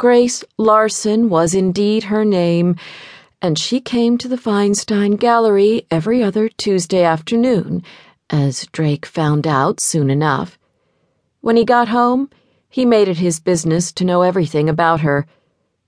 Grace 0.00 0.42
Larsen 0.56 1.28
was 1.28 1.52
indeed 1.52 2.04
her 2.04 2.24
name, 2.24 2.74
and 3.42 3.58
she 3.58 3.82
came 3.82 4.16
to 4.16 4.28
the 4.28 4.38
Feinstein 4.38 5.20
Gallery 5.20 5.86
every 5.90 6.22
other 6.22 6.48
Tuesday 6.48 7.04
afternoon, 7.04 7.82
as 8.30 8.66
Drake 8.72 9.04
found 9.04 9.46
out 9.46 9.78
soon 9.78 10.08
enough. 10.08 10.58
When 11.42 11.58
he 11.58 11.66
got 11.66 11.88
home, 11.88 12.30
he 12.70 12.86
made 12.86 13.08
it 13.08 13.18
his 13.18 13.40
business 13.40 13.92
to 13.92 14.06
know 14.06 14.22
everything 14.22 14.70
about 14.70 15.02
her. 15.02 15.26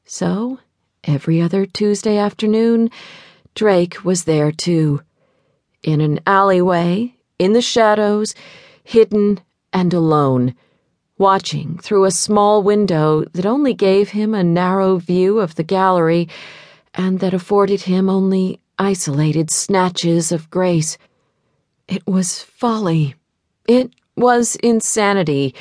So, 0.04 0.58
every 1.04 1.40
other 1.40 1.64
Tuesday 1.64 2.18
afternoon, 2.18 2.90
Drake 3.54 4.04
was 4.04 4.24
there 4.24 4.52
too. 4.52 5.00
In 5.82 6.02
an 6.02 6.20
alleyway, 6.26 7.14
in 7.38 7.54
the 7.54 7.62
shadows, 7.62 8.34
hidden 8.84 9.40
and 9.72 9.94
alone, 9.94 10.54
watching 11.22 11.78
through 11.78 12.04
a 12.04 12.10
small 12.10 12.64
window 12.64 13.24
that 13.32 13.46
only 13.46 13.72
gave 13.72 14.08
him 14.08 14.34
a 14.34 14.42
narrow 14.42 14.96
view 14.96 15.38
of 15.38 15.54
the 15.54 15.62
gallery 15.62 16.28
and 16.94 17.20
that 17.20 17.32
afforded 17.32 17.82
him 17.82 18.10
only 18.10 18.58
isolated 18.76 19.48
snatches 19.48 20.32
of 20.32 20.50
grace. 20.50 20.98
It 21.86 22.04
was 22.08 22.42
folly. 22.42 23.14
It 23.68 23.92
was 24.16 24.56
insanity. 24.56 25.54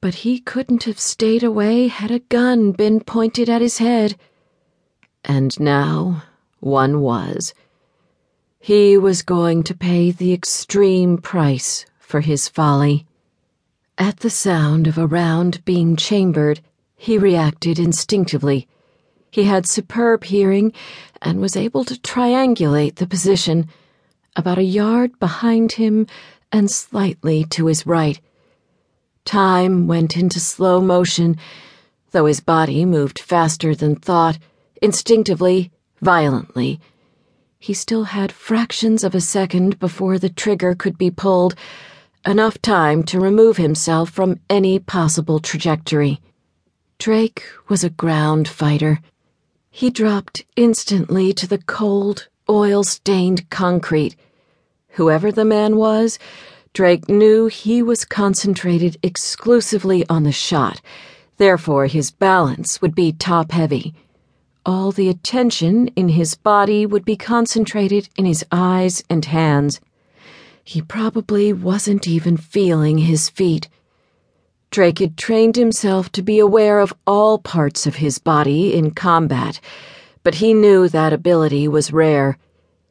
But 0.00 0.14
he 0.22 0.38
couldn't 0.38 0.84
have 0.84 1.00
stayed 1.00 1.42
away 1.42 1.88
had 1.88 2.12
a 2.12 2.20
gun 2.20 2.70
been 2.70 3.00
pointed 3.00 3.48
at 3.48 3.60
his 3.60 3.78
head. 3.78 4.14
And 5.24 5.58
now 5.58 6.22
one 6.60 7.00
was. 7.00 7.52
He 8.60 8.96
was 8.96 9.22
going 9.22 9.64
to 9.64 9.74
pay 9.74 10.12
the 10.12 10.32
extreme 10.32 11.18
price 11.18 11.84
for 11.98 12.20
his 12.20 12.48
folly. 12.48 13.07
At 14.00 14.20
the 14.20 14.30
sound 14.30 14.86
of 14.86 14.96
a 14.96 15.08
round 15.08 15.64
being 15.64 15.96
chambered, 15.96 16.60
he 16.94 17.18
reacted 17.18 17.80
instinctively. 17.80 18.68
He 19.32 19.42
had 19.42 19.66
superb 19.66 20.22
hearing 20.22 20.72
and 21.20 21.40
was 21.40 21.56
able 21.56 21.84
to 21.84 21.98
triangulate 21.98 22.94
the 22.94 23.08
position 23.08 23.66
about 24.36 24.56
a 24.56 24.62
yard 24.62 25.18
behind 25.18 25.72
him 25.72 26.06
and 26.52 26.70
slightly 26.70 27.44
to 27.46 27.66
his 27.66 27.86
right. 27.86 28.20
Time 29.24 29.88
went 29.88 30.16
into 30.16 30.38
slow 30.38 30.80
motion, 30.80 31.36
though 32.12 32.26
his 32.26 32.38
body 32.38 32.84
moved 32.84 33.18
faster 33.18 33.74
than 33.74 33.96
thought, 33.96 34.38
instinctively, 34.80 35.72
violently. 36.00 36.78
He 37.58 37.74
still 37.74 38.04
had 38.04 38.30
fractions 38.30 39.02
of 39.02 39.16
a 39.16 39.20
second 39.20 39.80
before 39.80 40.20
the 40.20 40.30
trigger 40.30 40.76
could 40.76 40.96
be 40.96 41.10
pulled, 41.10 41.56
enough 42.26 42.60
time 42.60 43.02
to 43.04 43.20
remove 43.20 43.56
himself 43.56 44.10
from 44.10 44.40
any 44.50 44.78
possible 44.78 45.40
trajectory. 45.40 46.20
Drake 46.98 47.44
was 47.68 47.84
a 47.84 47.90
ground 47.90 48.48
fighter. 48.48 49.00
He 49.70 49.90
dropped 49.90 50.44
instantly 50.56 51.32
to 51.34 51.46
the 51.46 51.58
cold, 51.58 52.28
oil 52.48 52.82
stained 52.82 53.48
concrete. 53.50 54.16
Whoever 54.90 55.30
the 55.30 55.44
man 55.44 55.76
was, 55.76 56.18
Drake 56.72 57.08
knew 57.08 57.46
he 57.46 57.82
was 57.82 58.04
concentrated 58.04 58.96
exclusively 59.02 60.04
on 60.08 60.24
the 60.24 60.32
shot, 60.32 60.80
therefore, 61.36 61.86
his 61.86 62.10
balance 62.10 62.82
would 62.82 62.94
be 62.94 63.12
top 63.12 63.52
heavy. 63.52 63.94
All 64.66 64.92
the 64.92 65.08
attention 65.08 65.88
in 65.88 66.10
his 66.10 66.34
body 66.34 66.84
would 66.84 67.04
be 67.04 67.16
concentrated 67.16 68.08
in 68.16 68.26
his 68.26 68.44
eyes 68.52 69.02
and 69.08 69.24
hands. 69.24 69.80
He 70.68 70.82
probably 70.82 71.50
wasn't 71.50 72.06
even 72.06 72.36
feeling 72.36 72.98
his 72.98 73.30
feet. 73.30 73.70
Drake 74.70 74.98
had 74.98 75.16
trained 75.16 75.56
himself 75.56 76.12
to 76.12 76.20
be 76.20 76.38
aware 76.38 76.80
of 76.80 76.92
all 77.06 77.38
parts 77.38 77.86
of 77.86 77.96
his 77.96 78.18
body 78.18 78.74
in 78.74 78.90
combat, 78.90 79.60
but 80.22 80.34
he 80.34 80.52
knew 80.52 80.86
that 80.86 81.14
ability 81.14 81.68
was 81.68 81.90
rare. 81.90 82.36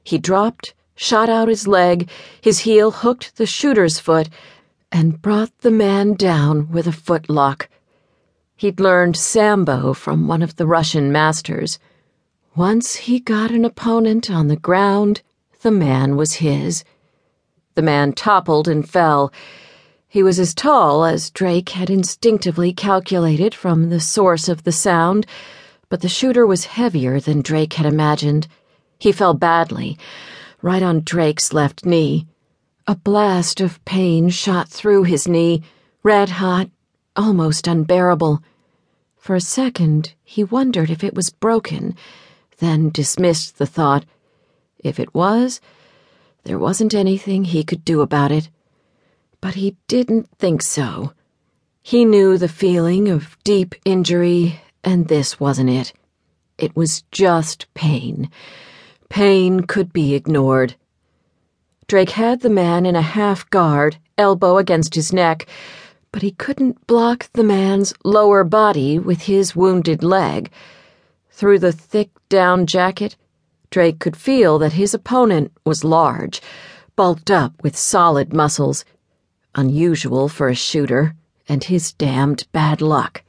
He 0.04 0.18
dropped, 0.18 0.74
shot 0.96 1.30
out 1.30 1.50
his 1.50 1.68
leg, 1.68 2.10
his 2.42 2.62
heel 2.62 2.90
hooked 2.90 3.36
the 3.36 3.46
shooter's 3.46 4.00
foot, 4.00 4.28
and 4.92 5.22
brought 5.22 5.56
the 5.60 5.70
man 5.70 6.16
down 6.16 6.72
with 6.72 6.88
a 6.88 6.92
footlock. 6.92 7.68
He'd 8.56 8.80
learned 8.80 9.16
Sambo 9.16 9.94
from 9.94 10.28
one 10.28 10.42
of 10.42 10.56
the 10.56 10.66
Russian 10.66 11.12
masters. 11.12 11.78
Once 12.56 12.96
he 12.96 13.20
got 13.20 13.52
an 13.52 13.64
opponent 13.64 14.32
on 14.32 14.48
the 14.48 14.56
ground, 14.56 15.22
the 15.62 15.70
man 15.70 16.16
was 16.16 16.42
his. 16.42 16.84
The 17.78 17.84
man 17.84 18.14
toppled 18.14 18.68
and 18.68 18.90
fell. 18.90 19.32
He 20.08 20.24
was 20.24 20.40
as 20.40 20.56
tall 20.56 21.06
as 21.06 21.30
Drake 21.30 21.70
had 21.70 21.92
instinctively 21.92 22.74
calculated 22.74 23.54
from 23.54 23.92
the 23.92 24.00
source 24.00 24.50
of 24.50 24.64
the 24.64 24.72
sound, 24.72 25.28
but 25.88 26.02
the 26.02 26.10
shooter 26.10 26.44
was 26.48 26.66
heavier 26.66 27.20
than 27.20 27.44
Drake 27.44 27.74
had 27.74 27.86
imagined. 27.86 28.48
He 28.98 29.12
fell 29.12 29.36
badly, 29.36 29.96
right 30.64 30.82
on 30.82 31.04
Drake's 31.04 31.54
left 31.54 31.86
knee. 31.86 32.26
A 32.88 32.96
blast 32.96 33.62
of 33.62 33.86
pain 33.86 34.30
shot 34.30 34.68
through 34.68 35.04
his 35.04 35.28
knee, 35.28 35.62
red 36.02 36.30
hot, 36.30 36.72
almost 37.16 37.68
unbearable. 37.68 38.42
For 39.18 39.36
a 39.36 39.40
second, 39.40 40.16
he 40.24 40.44
wondered 40.44 40.90
if 40.90 41.04
it 41.04 41.14
was 41.14 41.30
broken, 41.30 41.96
then 42.58 42.90
dismissed 42.90 43.60
the 43.60 43.68
thought. 43.68 44.04
If 44.80 45.00
it 45.00 45.14
was, 45.14 45.62
there 46.48 46.58
wasn't 46.58 46.96
anything 46.96 47.44
he 47.44 47.64
could 47.64 47.86
do 47.86 48.02
about 48.02 48.32
it. 48.32 48.50
But 49.42 49.54
he 49.54 49.78
didn't 49.88 50.30
think 50.40 50.64
so. 50.64 51.14
He 51.84 52.06
knew 52.06 52.38
the 52.38 52.48
feeling 52.48 53.08
of 53.10 53.38
deep 53.44 53.76
injury, 53.86 54.60
and 54.84 55.08
this 55.08 55.40
wasn't 55.40 55.70
it. 55.70 55.94
It 56.58 56.76
was 56.76 57.04
just 57.12 57.72
pain. 57.76 58.32
Pain 59.10 59.62
could 59.62 59.94
be 59.94 60.16
ignored. 60.16 60.76
Drake 61.88 62.12
had 62.12 62.42
the 62.42 62.50
man 62.50 62.86
in 62.86 62.96
a 62.96 63.02
half 63.02 63.48
guard, 63.52 63.98
elbow 64.18 64.58
against 64.58 64.96
his 64.96 65.14
neck 65.14 65.48
but 66.12 66.22
he 66.22 66.32
couldn't 66.32 66.88
block 66.88 67.30
the 67.34 67.44
man's 67.44 67.94
lower 68.04 68.44
body 68.44 68.98
with 68.98 69.22
his 69.22 69.56
wounded 69.56 70.04
leg. 70.04 70.52
Through 71.30 71.60
the 71.60 71.72
thick 71.72 72.10
down 72.30 72.66
jacket, 72.66 73.16
Drake 73.70 74.00
could 74.00 74.16
feel 74.16 74.58
that 74.60 74.74
his 74.74 74.94
opponent 74.94 75.52
was 75.66 75.84
large, 75.84 76.42
bulked 76.96 77.30
up 77.30 77.54
with 77.64 77.78
solid 77.78 78.34
muscles, 78.34 78.86
unusual 79.56 80.30
for 80.30 80.50
a 80.50 80.56
shooter, 80.56 81.16
and 81.50 81.64
his 81.64 81.94
damned 81.94 82.48
bad 82.52 82.82
luck. 82.82 83.24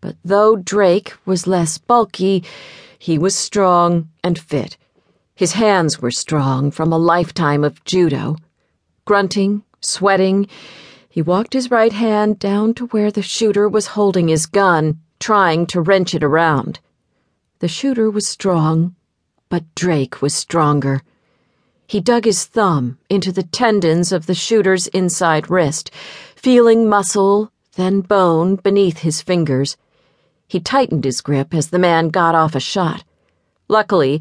But 0.00 0.16
though 0.24 0.56
Drake 0.56 1.14
was 1.24 1.46
less 1.46 1.78
bulky, 1.78 2.44
he 2.98 3.18
was 3.18 3.34
strong 3.34 4.08
and 4.22 4.38
fit. 4.38 4.76
His 5.34 5.52
hands 5.52 6.00
were 6.00 6.10
strong 6.10 6.70
from 6.70 6.92
a 6.92 6.98
lifetime 6.98 7.64
of 7.64 7.84
judo. 7.84 8.36
Grunting, 9.04 9.62
sweating, 9.80 10.48
he 11.08 11.22
walked 11.22 11.52
his 11.52 11.70
right 11.70 11.92
hand 11.92 12.38
down 12.38 12.74
to 12.74 12.86
where 12.86 13.10
the 13.10 13.22
shooter 13.22 13.68
was 13.68 13.88
holding 13.88 14.28
his 14.28 14.46
gun, 14.46 15.00
trying 15.18 15.66
to 15.66 15.80
wrench 15.80 16.14
it 16.14 16.22
around. 16.22 16.80
The 17.60 17.68
shooter 17.68 18.10
was 18.10 18.26
strong, 18.26 18.94
but 19.48 19.64
Drake 19.74 20.22
was 20.22 20.34
stronger. 20.34 21.02
He 21.86 22.00
dug 22.00 22.24
his 22.24 22.44
thumb 22.44 22.98
into 23.08 23.32
the 23.32 23.42
tendons 23.42 24.12
of 24.12 24.26
the 24.26 24.34
shooter's 24.34 24.86
inside 24.88 25.50
wrist, 25.50 25.90
feeling 26.36 26.88
muscle, 26.88 27.50
then 27.76 28.00
bone 28.00 28.56
beneath 28.56 28.98
his 28.98 29.22
fingers. 29.22 29.76
He 30.46 30.60
tightened 30.60 31.04
his 31.04 31.20
grip 31.20 31.54
as 31.54 31.70
the 31.70 31.78
man 31.78 32.08
got 32.08 32.34
off 32.34 32.54
a 32.54 32.60
shot. 32.60 33.04
Luckily, 33.68 34.20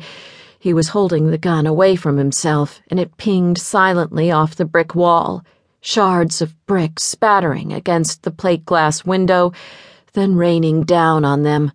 he 0.60 0.74
was 0.74 0.90
holding 0.90 1.30
the 1.30 1.38
gun 1.38 1.68
away 1.68 1.96
from 1.96 2.18
himself, 2.18 2.82
and 2.90 3.00
it 3.00 3.18
pinged 3.18 3.58
silently 3.58 4.32
off 4.32 4.56
the 4.56 4.66
brick 4.66 4.96
wall 4.96 5.44
shards 5.82 6.42
of 6.42 6.66
brick 6.66 7.00
spattering 7.00 7.72
against 7.72 8.24
the 8.24 8.32
plate 8.32 8.66
glass 8.66 9.06
window, 9.06 9.54
then 10.14 10.36
raining 10.36 10.84
down 10.84 11.24
on 11.24 11.44
them. 11.44 11.72